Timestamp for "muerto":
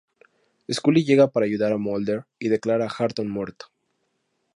3.29-3.67